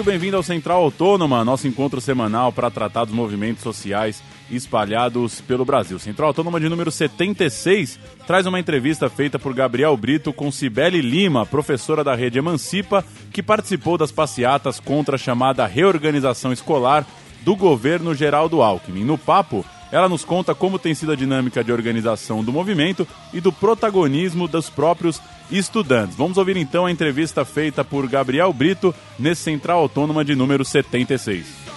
[0.00, 5.62] Muito bem-vindo ao Central Autônoma, nosso encontro semanal para tratar dos movimentos sociais espalhados pelo
[5.62, 5.98] Brasil.
[5.98, 11.44] Central Autônoma de número 76 traz uma entrevista feita por Gabriel Brito com Cibele Lima,
[11.44, 17.06] professora da rede Emancipa, que participou das passeatas contra a chamada reorganização escolar
[17.42, 19.04] do governo Geraldo Alckmin.
[19.04, 23.40] No papo, ela nos conta como tem sido a dinâmica de organização do movimento e
[23.40, 26.16] do protagonismo dos próprios estudantes.
[26.16, 31.70] Vamos ouvir então a entrevista feita por Gabriel Brito nesse Central Autônoma de número 76.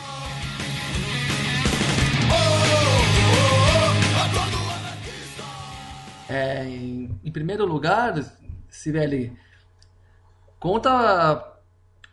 [6.29, 8.15] É, em, em, primeiro lugar,
[8.67, 9.33] Cirelli,
[10.59, 11.47] conta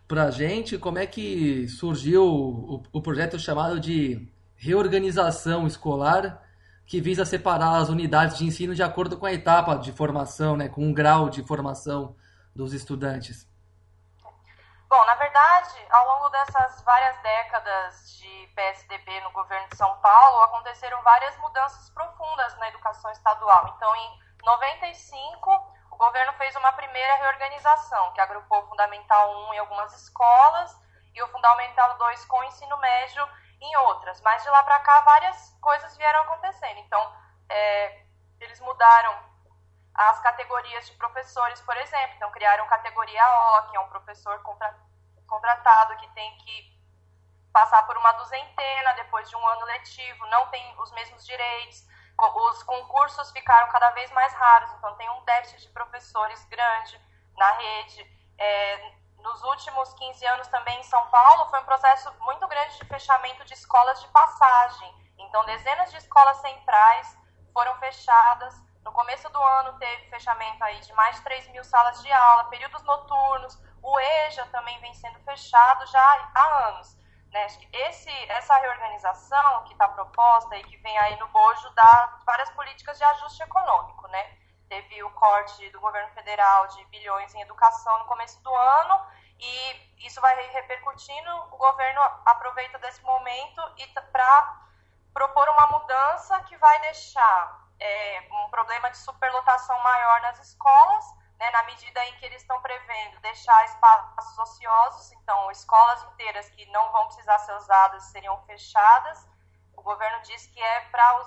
[0.07, 4.29] pra gente como é que surgiu o, o projeto chamado de
[4.61, 6.43] reorganização escolar
[6.87, 10.69] que visa separar as unidades de ensino de acordo com a etapa de formação, né,
[10.69, 12.15] com o grau de formação
[12.55, 13.49] dos estudantes.
[14.87, 20.43] Bom, na verdade, ao longo dessas várias décadas de PSDB no governo de São Paulo,
[20.43, 23.73] aconteceram várias mudanças profundas na educação estadual.
[23.77, 25.51] Então, em 95,
[25.93, 30.77] o governo fez uma primeira reorganização, que agrupou o Fundamental 1 em algumas escolas
[31.15, 33.27] e o Fundamental 2 com o ensino médio
[33.61, 34.21] em outras.
[34.23, 36.79] Mas de lá para cá várias coisas vieram acontecendo.
[36.79, 37.17] Então,
[37.49, 38.03] é,
[38.41, 39.31] eles mudaram
[39.95, 42.17] as categorias de professores, por exemplo.
[42.17, 44.75] Então, criaram categoria O, que é um professor contra,
[45.27, 46.81] contratado que tem que
[47.53, 51.85] passar por uma duzentena depois de um ano letivo, não tem os mesmos direitos.
[52.19, 57.01] Os concursos ficaram cada vez mais raros, então tem um déficit de professores grande
[57.37, 58.07] na rede.
[58.39, 62.85] É, nos últimos 15 anos também em São Paulo, foi um processo muito grande de
[62.87, 64.95] fechamento de escolas de passagem.
[65.19, 67.17] Então, dezenas de escolas centrais
[67.53, 68.55] foram fechadas.
[68.85, 72.45] No começo do ano teve fechamento aí de mais de 3 mil salas de aula,
[72.45, 73.59] períodos noturnos.
[73.83, 76.97] O EJA também vem sendo fechado já há anos.
[77.33, 77.47] Né?
[77.73, 82.99] Esse, essa reorganização que está proposta e que vem aí no bojo dá várias políticas
[82.99, 84.40] de ajuste econômico, né?
[84.71, 89.05] Teve o corte do governo federal de bilhões em educação no começo do ano
[89.37, 91.31] e isso vai repercutindo.
[91.51, 94.63] O governo aproveita desse momento e para
[95.13, 101.05] propor uma mudança que vai deixar é, um problema de superlotação maior nas escolas,
[101.37, 106.65] né, na medida em que eles estão prevendo deixar espaços ociosos, então escolas inteiras que
[106.67, 109.27] não vão precisar ser usadas seriam fechadas.
[109.77, 111.25] O governo diz que é para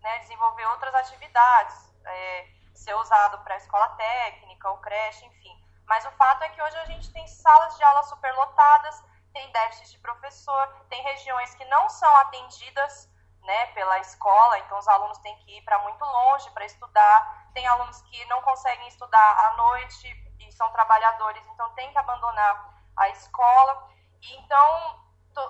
[0.00, 1.92] né, desenvolver outras atividades.
[2.04, 5.62] É, ser usado para escola técnica ou creche, enfim.
[5.86, 9.02] Mas o fato é que hoje a gente tem salas de aula superlotadas,
[9.32, 13.10] tem déficit de professor, tem regiões que não são atendidas
[13.42, 17.66] né, pela escola, então os alunos têm que ir para muito longe para estudar, tem
[17.66, 23.08] alunos que não conseguem estudar à noite e são trabalhadores, então tem que abandonar a
[23.08, 23.88] escola.
[24.20, 25.00] E, então,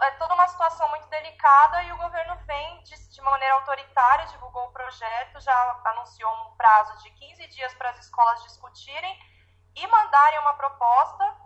[0.03, 4.67] é toda uma situação muito delicada e o governo vem de, de, maneira autoritária, divulgou
[4.67, 9.19] o projeto, já anunciou um prazo de 15 dias para as escolas discutirem
[9.75, 11.37] e mandarem uma proposta,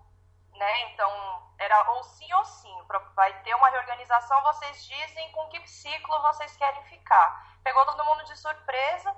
[0.52, 0.80] né?
[0.92, 1.10] Então,
[1.58, 6.54] era ou sim ou sim, vai ter uma reorganização, vocês dizem com que ciclo vocês
[6.56, 7.58] querem ficar.
[7.62, 9.16] Pegou todo mundo de surpresa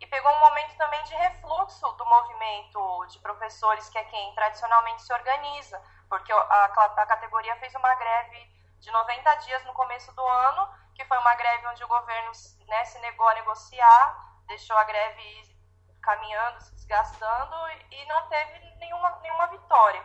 [0.00, 5.02] e pegou um momento também de refluxo do movimento de professores, que é quem tradicionalmente
[5.02, 10.26] se organiza, porque a, a categoria fez uma greve de 90 dias no começo do
[10.26, 12.32] ano, que foi uma greve onde o governo
[12.66, 15.56] né, se negou a negociar, deixou a greve
[16.02, 17.54] caminhando, se desgastando
[17.90, 20.02] e não teve nenhuma, nenhuma vitória.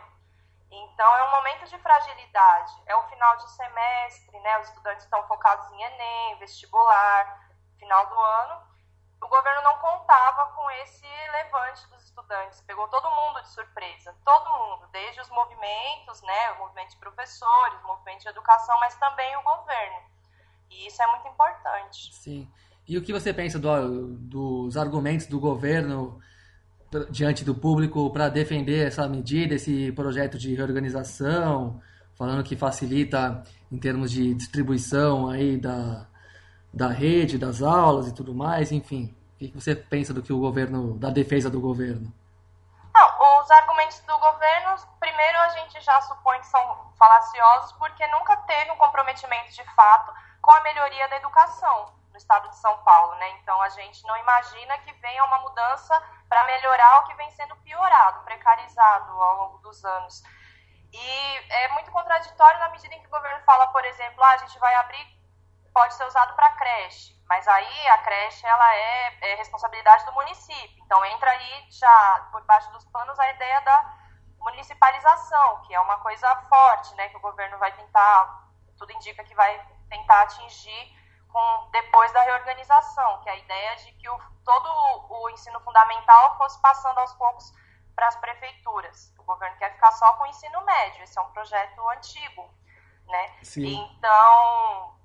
[0.70, 2.82] Então, é um momento de fragilidade.
[2.86, 4.58] É o final de semestre, né?
[4.58, 7.48] Os estudantes estão focados em Enem, vestibular,
[7.78, 8.75] final do ano
[9.22, 14.58] o governo não contava com esse levante dos estudantes, pegou todo mundo de surpresa, todo
[14.58, 19.36] mundo, desde os movimentos, né, o movimento de professores, o movimento de educação, mas também
[19.36, 19.98] o governo.
[20.70, 22.14] E isso é muito importante.
[22.14, 22.50] Sim.
[22.86, 26.20] E o que você pensa do, dos argumentos do governo
[27.10, 31.80] diante do público para defender essa medida, esse projeto de reorganização,
[32.14, 36.06] falando que facilita em termos de distribuição aí da,
[36.76, 39.16] da rede, das aulas e tudo mais, enfim.
[39.34, 42.12] O que você pensa do que o governo, da defesa do governo?
[42.94, 48.36] Não, os argumentos do governo, primeiro a gente já supõe que são falaciosos porque nunca
[48.36, 50.12] teve um comprometimento de fato
[50.42, 53.30] com a melhoria da educação no estado de São Paulo, né?
[53.40, 55.98] Então a gente não imagina que venha uma mudança
[56.28, 60.22] para melhorar o que vem sendo piorado, precarizado ao longo dos anos.
[60.92, 64.36] E é muito contraditório na medida em que o governo fala, por exemplo, ah, a
[64.38, 65.15] gente vai abrir
[65.76, 70.82] pode ser usado para creche, mas aí a creche ela é, é, responsabilidade do município.
[70.82, 73.94] Então entra aí já por baixo dos panos a ideia da
[74.38, 79.34] municipalização, que é uma coisa forte, né, que o governo vai tentar, tudo indica que
[79.34, 80.96] vai tentar atingir
[81.30, 84.70] com, depois da reorganização, que é a ideia de que o, todo
[85.10, 87.52] o ensino fundamental fosse passando aos poucos
[87.94, 89.12] para as prefeituras.
[89.18, 92.48] O governo quer ficar só com o ensino médio, esse é um projeto antigo,
[93.08, 93.36] né?
[93.42, 93.74] Sim.
[93.98, 94.95] Então,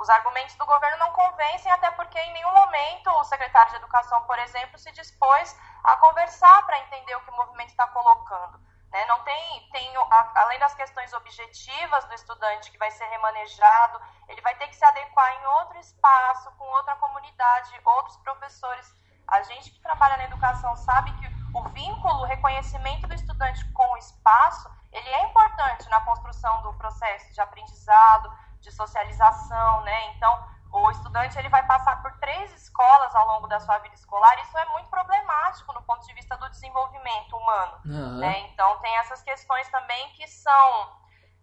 [0.00, 4.22] os argumentos do governo não convencem, até porque em nenhum momento o secretário de Educação,
[4.22, 5.54] por exemplo, se dispôs
[5.84, 8.58] a conversar para entender o que o movimento está colocando.
[8.90, 9.04] Né?
[9.04, 9.92] Não tem, tem,
[10.34, 14.84] além das questões objetivas do estudante que vai ser remanejado, ele vai ter que se
[14.86, 18.94] adequar em outro espaço, com outra comunidade, outros professores.
[19.28, 23.92] A gente que trabalha na educação sabe que o vínculo, o reconhecimento do estudante com
[23.92, 30.10] o espaço, ele é importante na construção do processo de aprendizado, de socialização, né?
[30.12, 34.38] Então, o estudante ele vai passar por três escolas ao longo da sua vida escolar.
[34.40, 37.80] Isso é muito problemático no ponto de vista do desenvolvimento humano.
[37.84, 38.18] Uhum.
[38.18, 38.38] Né?
[38.50, 41.00] Então, tem essas questões também que são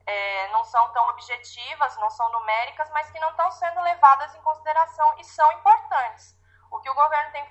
[0.07, 4.41] é, não são tão objetivas, não são numéricas, mas que não estão sendo levadas em
[4.41, 6.37] consideração e são importantes.
[6.71, 7.45] O que o governo tem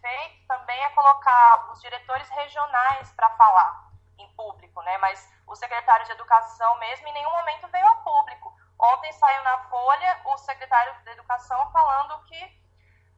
[0.00, 3.88] feito também é colocar os diretores regionais para falar
[4.18, 4.96] em público, né?
[4.98, 8.57] Mas o secretário de Educação mesmo em nenhum momento veio a público.
[8.80, 12.58] Ontem saiu na Folha o secretário de Educação falando que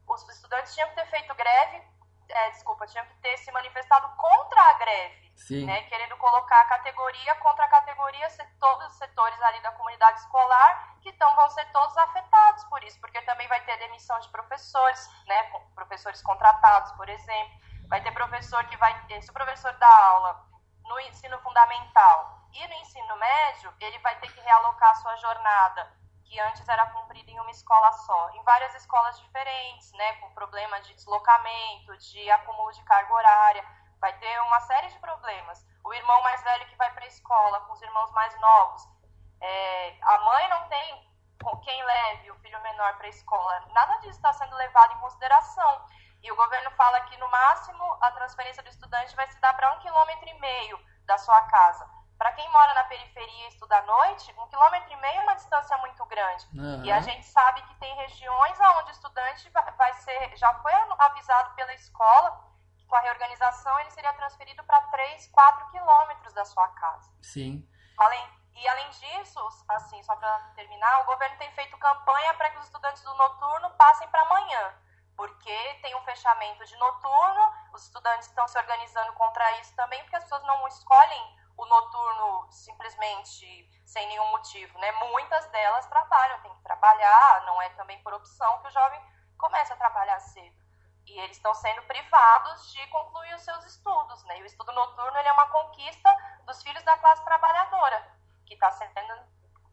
[0.07, 1.83] os estudantes tinham que ter feito greve,
[2.29, 5.31] é, desculpa, tinham que ter se manifestado contra a greve,
[5.65, 8.27] né, querendo colocar a categoria contra a categoria,
[8.59, 12.99] todos os setores ali da comunidade escolar, que então vão ser todos afetados por isso,
[12.99, 15.43] porque também vai ter demissão de professores, né,
[15.75, 20.45] professores contratados, por exemplo, vai ter professor que vai, se o professor dá aula
[20.85, 25.91] no ensino fundamental e no ensino médio, ele vai ter que realocar a sua jornada,
[26.25, 30.79] que antes era cumprida em uma escola só, em várias escolas diferentes, né, com problema
[30.81, 33.65] de deslocamento, de acúmulo de carga horária,
[33.99, 35.65] vai ter uma série de problemas.
[35.83, 38.87] O irmão mais velho que vai para a escola com os irmãos mais novos,
[39.41, 41.11] é, a mãe não tem
[41.43, 44.99] com quem leve o filho menor para a escola, nada disso está sendo levado em
[44.99, 45.85] consideração.
[46.23, 49.73] E o governo fala que, no máximo, a transferência do estudante vai se dar para
[49.73, 51.89] um quilômetro e meio da sua casa.
[52.21, 55.33] Para quem mora na periferia e estuda à noite, um quilômetro e meio é uma
[55.33, 56.45] distância muito grande.
[56.53, 56.85] Uhum.
[56.85, 61.55] E a gente sabe que tem regiões onde o estudante vai ser, já foi avisado
[61.55, 62.47] pela escola
[62.77, 67.11] que com a reorganização ele seria transferido para 3, 4 quilômetros da sua casa.
[67.23, 67.67] Sim.
[67.97, 69.39] Além, e além disso,
[69.69, 73.71] assim, só para terminar, o governo tem feito campanha para que os estudantes do noturno
[73.71, 74.75] passem para amanhã
[75.17, 80.15] porque tem um fechamento de noturno, os estudantes estão se organizando contra isso também, porque
[80.15, 84.91] as pessoas não escolhem o noturno simplesmente sem nenhum motivo, né?
[85.11, 88.99] Muitas delas trabalham, tem que trabalhar, não é também por opção que o jovem
[89.37, 90.55] começa a trabalhar cedo.
[91.05, 94.39] E eles estão sendo privados de concluir os seus estudos, né?
[94.39, 96.09] E o estudo noturno é uma conquista
[96.47, 98.07] dos filhos da classe trabalhadora,
[98.45, 98.91] que está sendo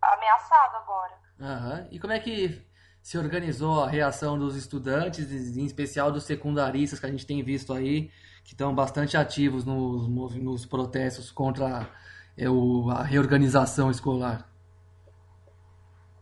[0.03, 1.19] ameaçado agora.
[1.39, 1.89] Uhum.
[1.91, 2.67] E como é que
[3.01, 7.73] se organizou a reação dos estudantes, em especial dos secundaristas que a gente tem visto
[7.73, 8.13] aí,
[8.49, 11.87] que estão bastante ativos nos, nos protestos contra
[12.35, 14.49] é, o, a reorganização escolar.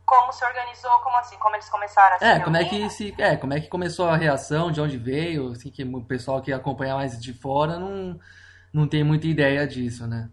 [0.05, 1.39] Como se organizou, como assim?
[1.39, 4.09] Como eles começaram a se é, como é que se, é, como é que começou
[4.09, 8.19] a reação, de onde veio, assim, que o pessoal que acompanha mais de fora não,
[8.73, 10.29] não tem muita ideia disso, né?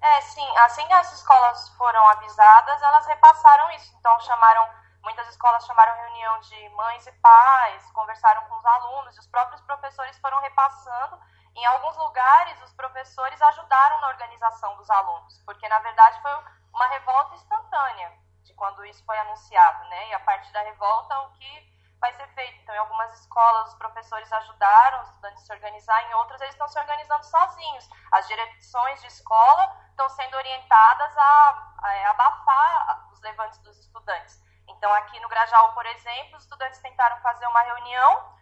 [0.00, 4.68] É, sim, assim que as escolas foram avisadas, elas repassaram isso, então chamaram
[5.04, 9.60] Muitas escolas chamaram reunião de mães e pais, conversaram com os alunos, e os próprios
[9.60, 11.18] professores foram repassando.
[11.54, 16.32] Em alguns lugares, os professores ajudaram na organização dos alunos, porque na verdade foi
[16.72, 20.08] uma revolta instantânea de quando isso foi anunciado, né?
[20.08, 22.60] E a partir da revolta, o que vai ser feito?
[22.60, 26.54] Então, em algumas escolas, os professores ajudaram os estudantes a se organizar, em outras, eles
[26.54, 27.88] estão se organizando sozinhos.
[28.12, 34.42] As direções de escola estão sendo orientadas a, a abafar os levantes dos estudantes.
[34.68, 38.33] Então, aqui no Grajaú, por exemplo, os estudantes tentaram fazer uma reunião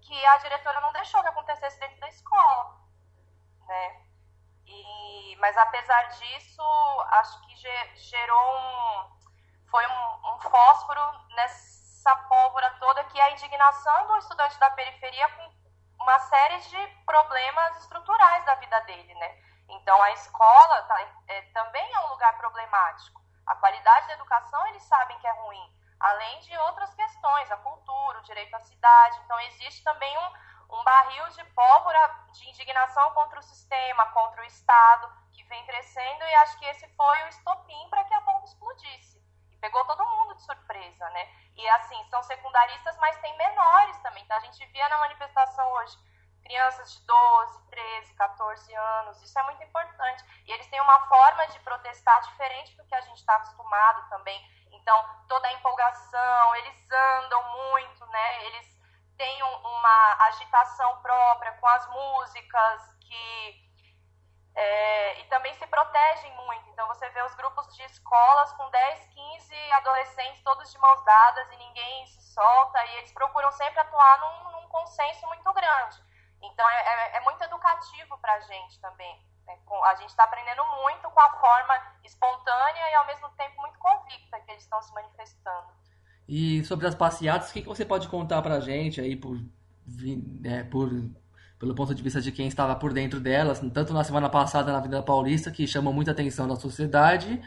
[0.00, 2.76] que a diretora não deixou que acontecesse dentro da escola,
[3.66, 4.02] né?
[4.66, 6.62] E, mas apesar disso,
[7.10, 9.20] acho que gerou um,
[9.68, 11.00] foi um, um fósforo
[11.34, 15.60] nessa pólvora toda que é a indignação do estudante da periferia com
[16.00, 19.38] uma série de problemas estruturais da vida dele, né?
[19.68, 23.20] Então a escola tá, é, também é um lugar problemático.
[23.46, 27.89] A qualidade da educação eles sabem que é ruim, além de outras questões, a cultura,
[28.18, 29.18] o direito à cidade.
[29.24, 34.46] Então, existe também um, um barril de pólvora de indignação contra o sistema, contra o
[34.46, 38.44] Estado, que vem crescendo, e acho que esse foi o estopim para que a bomba
[38.44, 39.22] explodisse.
[39.50, 41.28] E pegou todo mundo de surpresa, né?
[41.56, 44.22] E assim, são secundaristas, mas tem menores também.
[44.24, 45.98] Então, a gente via na manifestação hoje
[46.50, 49.22] crianças de 12, 13, 14 anos.
[49.22, 50.24] Isso é muito importante.
[50.46, 54.40] E eles têm uma forma de protestar diferente do que a gente está acostumado também.
[54.72, 58.44] Então, toda a empolgação, eles andam muito, né?
[58.46, 58.80] Eles
[59.16, 63.70] têm uma agitação própria com as músicas que
[64.54, 66.68] é, e também se protegem muito.
[66.70, 71.50] Então você vê os grupos de escolas com 10, 15 adolescentes todos de mãos dadas
[71.52, 76.02] e ninguém se solta e eles procuram sempre atuar num, num consenso muito grande.
[76.42, 79.22] Então é, é, é muito educativo para a gente também.
[79.46, 79.58] Né?
[79.84, 84.40] A gente está aprendendo muito com a forma espontânea e ao mesmo tempo muito convicta
[84.40, 85.79] que eles estão se manifestando.
[86.32, 89.36] E sobre as passeatas, o que, você pode contar para a gente aí por,
[90.44, 90.88] é, por
[91.58, 94.78] pelo ponto de vista de quem estava por dentro delas, tanto na semana passada na
[94.78, 97.42] Avenida Paulista, que chamou muita atenção da sociedade,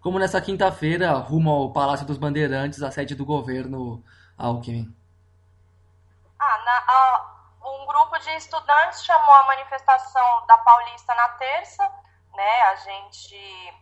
[0.00, 4.04] como nessa quinta-feira, rumo ao Palácio dos Bandeirantes, a sede do governo
[4.36, 4.92] Alckmin.
[6.36, 11.88] Ah, na, a, um grupo de estudantes chamou a manifestação da Paulista na terça,
[12.34, 12.62] né?
[12.62, 13.74] A gente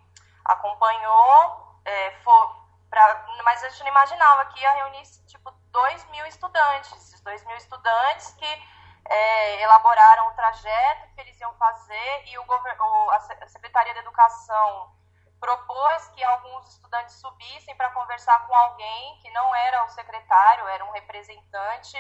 [0.44, 2.61] acompanhou, é, for,
[2.92, 7.56] pra, mas a gente não imaginava que ia reunir tipo 2 mil estudantes, 2 mil
[7.56, 8.62] estudantes que
[9.06, 14.92] é, elaboraram o trajeto que eles iam fazer e o, o, a Secretaria da Educação
[15.40, 20.84] propôs que alguns estudantes subissem para conversar com alguém que não era o secretário, era
[20.84, 21.96] um representante.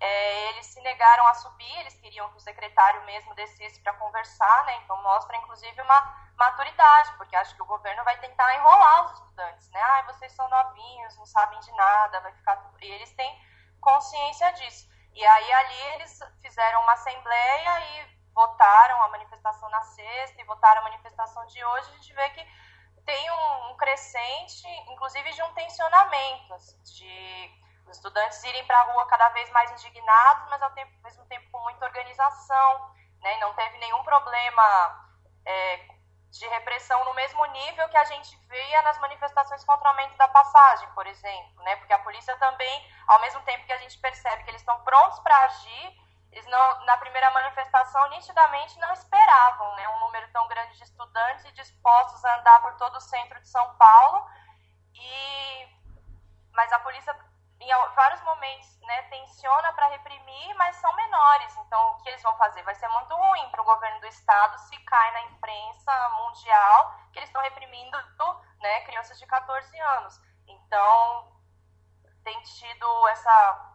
[0.00, 4.64] É, eles se negaram a subir, eles queriam que o secretário mesmo descesse para conversar,
[4.64, 4.76] né?
[4.82, 9.68] Então mostra inclusive uma maturidade, porque acho que o governo vai tentar enrolar os estudantes,
[9.70, 9.82] né?
[9.82, 12.72] Ah, vocês são novinhos, não sabem de nada, vai ficar.
[12.80, 13.38] E eles têm
[13.78, 14.88] consciência disso.
[15.12, 20.80] E aí ali eles fizeram uma assembleia e votaram a manifestação na sexta e votaram
[20.80, 21.90] a manifestação de hoje.
[21.90, 22.46] A gente vê que
[23.04, 28.92] tem um, um crescente, inclusive de um tensionamento, assim, de os estudantes irem para a
[28.92, 33.38] rua cada vez mais indignados, mas ao, tempo, ao mesmo tempo com muita organização, né?
[33.38, 35.08] Não teve nenhum problema
[35.44, 35.88] é,
[36.30, 40.28] de repressão no mesmo nível que a gente via nas manifestações contra o aumento da
[40.28, 41.76] passagem, por exemplo, né?
[41.76, 45.18] Porque a polícia também, ao mesmo tempo que a gente percebe que eles estão prontos
[45.20, 46.00] para agir,
[46.32, 49.88] eles não, na primeira manifestação nitidamente não esperavam, né?
[49.88, 53.74] Um número tão grande de estudantes dispostos a andar por todo o centro de São
[53.74, 54.26] Paulo
[54.94, 55.80] e
[56.52, 57.14] mas a polícia
[57.60, 61.56] em vários momentos né, tensiona para reprimir, mas são menores.
[61.58, 62.62] Então, o que eles vão fazer?
[62.62, 67.18] Vai ser muito ruim para o governo do estado se cai na imprensa mundial que
[67.18, 67.98] eles estão reprimindo
[68.60, 70.20] né, crianças de 14 anos.
[70.46, 71.32] Então,
[72.24, 73.74] tem tido essa,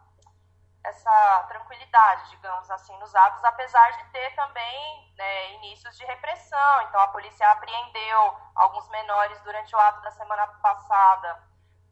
[0.84, 6.82] essa tranquilidade, digamos assim, nos atos, apesar de ter também né, inícios de repressão.
[6.82, 11.42] Então, a polícia apreendeu alguns menores durante o ato da semana passada,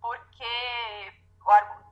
[0.00, 1.24] porque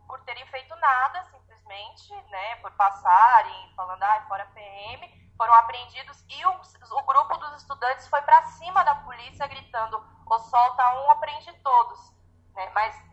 [0.06, 6.46] por terem feito nada, simplesmente, né, por passarem, falando, ah, fora PM, foram apreendidos e
[6.46, 11.52] o, o grupo dos estudantes foi para cima da polícia gritando, ou solta um, apreende
[11.62, 12.12] todos,
[12.54, 13.12] né, mas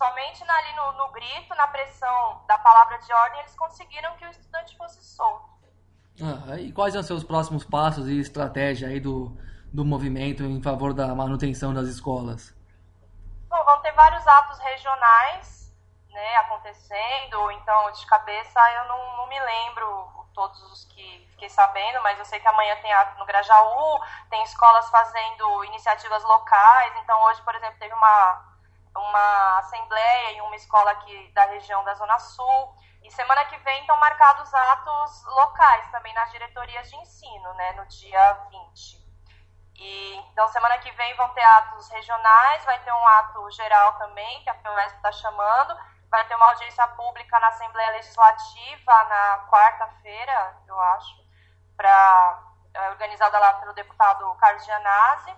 [0.00, 4.30] somente ali no, no grito, na pressão da palavra de ordem, eles conseguiram que o
[4.30, 5.50] estudante fosse solto.
[6.22, 9.36] Ah, e quais são os seus próximos passos e estratégia aí do,
[9.70, 12.54] do movimento em favor da manutenção das escolas?
[13.48, 15.59] Bom, vão ter vários atos regionais
[16.10, 22.00] né, acontecendo, então de cabeça eu não, não me lembro todos os que fiquei sabendo,
[22.02, 27.20] mas eu sei que amanhã tem ato no Grajaú, tem escolas fazendo iniciativas locais, então
[27.24, 28.56] hoje, por exemplo, teve uma,
[28.96, 33.80] uma assembleia em uma escola aqui da região da Zona Sul, e semana que vem
[33.80, 39.00] estão marcados atos locais também nas diretorias de ensino, né, no dia 20.
[39.76, 44.42] E, então, semana que vem vão ter atos regionais, vai ter um ato geral também,
[44.42, 45.74] que a PUESP está chamando,
[46.10, 51.24] vai ter uma audiência pública na Assembleia Legislativa na quarta-feira, eu acho,
[51.76, 52.42] pra,
[52.74, 55.34] é, organizada lá pelo deputado Carlos Gianazzi,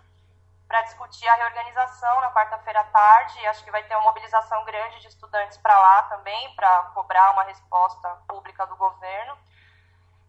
[0.67, 3.47] para discutir a reorganização na quarta-feira à tarde.
[3.47, 7.43] Acho que vai ter uma mobilização grande de estudantes para lá também, para cobrar uma
[7.43, 9.37] resposta pública do governo.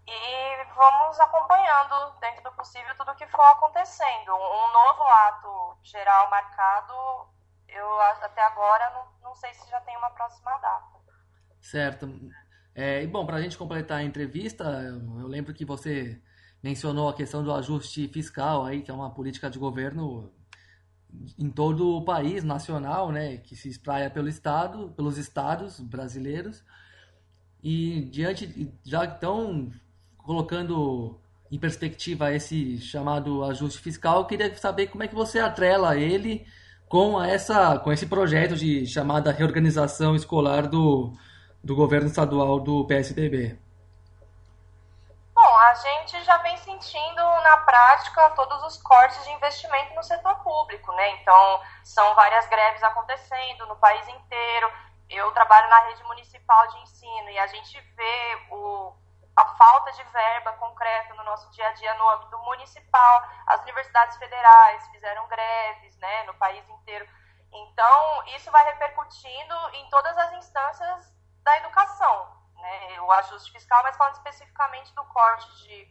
[0.05, 4.35] E vamos acompanhando, dentro do possível, tudo o que for acontecendo.
[4.35, 6.93] Um novo ato geral marcado
[7.75, 10.99] eu até agora não, não sei se já tem uma próxima data.
[11.61, 12.09] Certo.
[12.75, 16.21] É, e bom, para a gente completar a entrevista, eu lembro que você
[16.61, 20.31] mencionou a questão do ajuste fiscal aí, que é uma política de governo
[21.37, 26.63] em todo o país nacional, né, que se espraia pelo estado, pelos estados brasileiros.
[27.61, 29.71] E diante já estão
[30.17, 31.19] colocando
[31.51, 36.47] em perspectiva esse chamado ajuste fiscal, eu queria saber como é que você atrela ele
[36.93, 41.11] com essa com esse projeto de chamada reorganização escolar do,
[41.63, 43.57] do governo estadual do PSDB.
[45.35, 50.91] a gente já vem sentindo na prática todos os cortes de investimento no setor público,
[50.91, 51.09] né?
[51.19, 54.71] Então, são várias greves acontecendo no país inteiro.
[55.09, 58.93] Eu trabalho na rede municipal de ensino e a gente vê o,
[59.63, 63.23] falta de verba concreta no nosso dia a dia no âmbito municipal.
[63.47, 67.07] As universidades federais fizeram greves, né, no país inteiro.
[67.49, 73.95] Então, isso vai repercutindo em todas as instâncias da educação, né, o ajuste fiscal, mas
[73.95, 75.87] falando especificamente do corte de,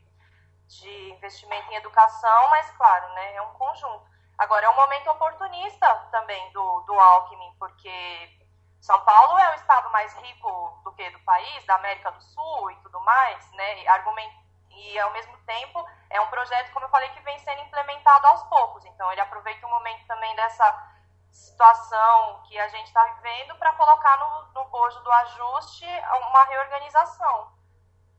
[0.66, 4.04] de investimento em educação, mas claro, né, é um conjunto.
[4.36, 8.41] Agora, é um momento oportunista também do, do Alckmin, porque
[8.82, 12.70] São Paulo é o estado mais rico do que do país, da América do Sul
[12.72, 14.30] e tudo mais, né, e, argument,
[14.70, 18.42] e ao mesmo tempo é um projeto, como eu falei, que vem sendo implementado aos
[18.44, 20.92] poucos, então ele aproveita o momento também dessa
[21.30, 25.86] situação que a gente está vivendo para colocar no, no bojo do ajuste
[26.28, 27.52] uma reorganização,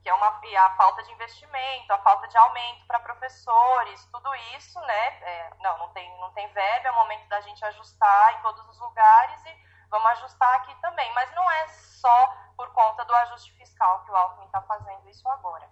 [0.01, 4.79] que é uma, a falta de investimento, a falta de aumento para professores, tudo isso,
[4.79, 5.07] né?
[5.23, 8.65] É, não, não tem, não tem verba, é o momento da gente ajustar em todos
[8.69, 11.13] os lugares e vamos ajustar aqui também.
[11.13, 15.27] Mas não é só por conta do ajuste fiscal que o Alckmin está fazendo isso
[15.29, 15.69] agora.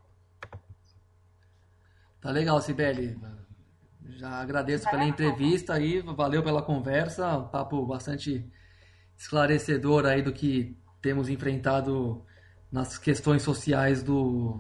[2.22, 3.20] Tá legal, Sibeli.
[4.04, 8.48] Já agradeço pela entrevista aí, valeu pela conversa, um papo bastante
[9.18, 12.24] esclarecedor aí do que temos enfrentado
[12.72, 14.60] nas questões sociais do,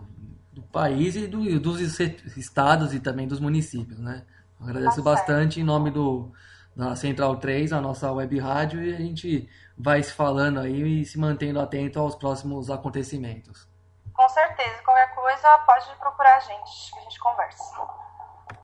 [0.52, 4.26] do país e do, dos estados e também dos municípios, né?
[4.60, 6.32] Agradeço tá bastante em nome do,
[6.76, 11.06] da Central 3, a nossa web rádio, e a gente vai se falando aí e
[11.06, 13.68] se mantendo atento aos próximos acontecimentos.
[14.14, 17.88] Com certeza, qualquer coisa pode procurar a gente, que a gente conversa.